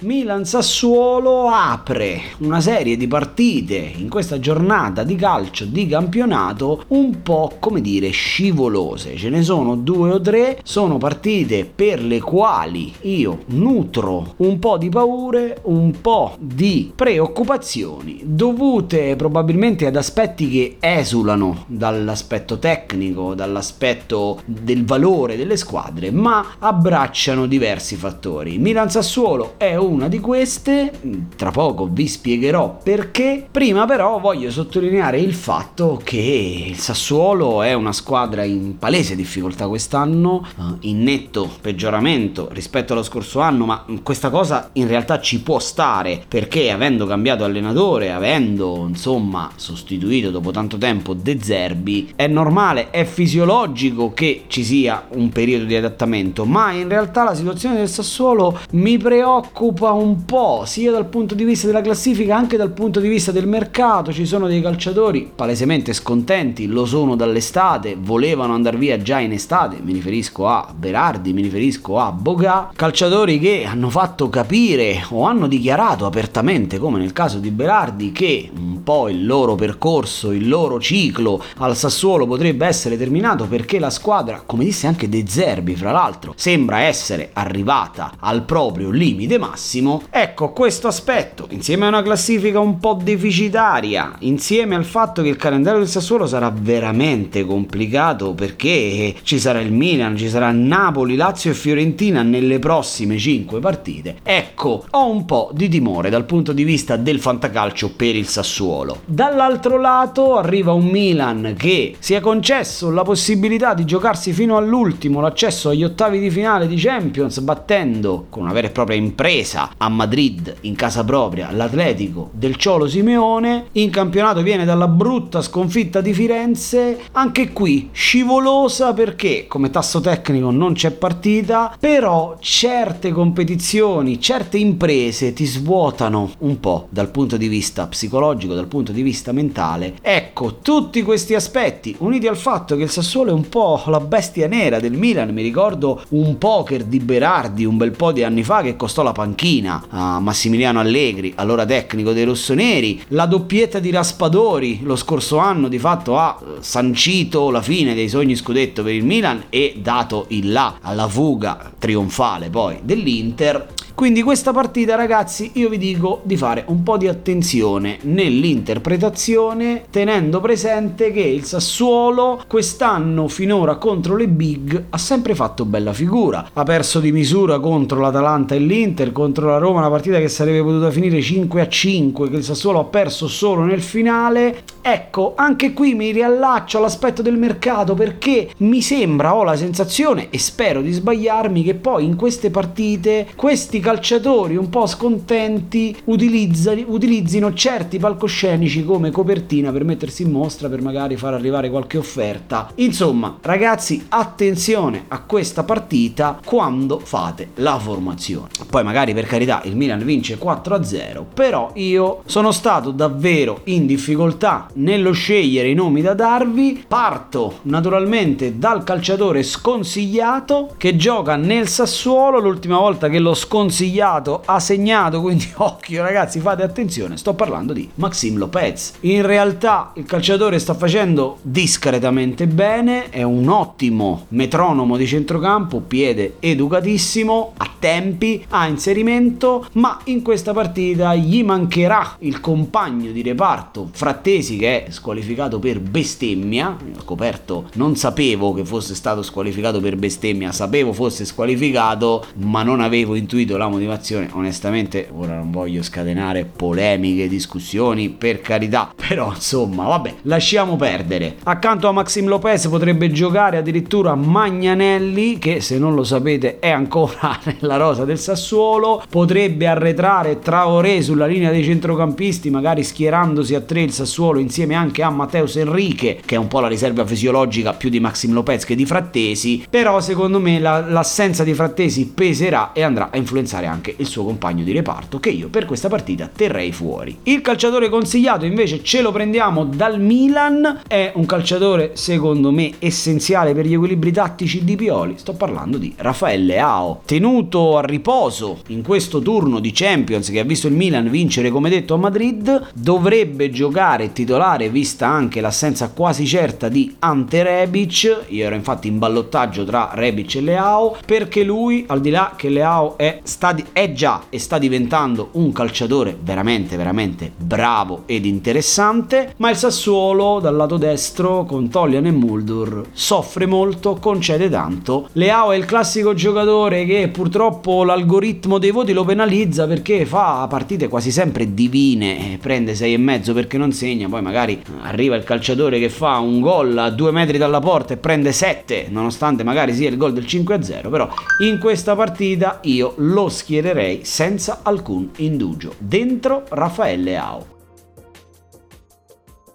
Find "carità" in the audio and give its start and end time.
209.24-209.62, 258.40-258.92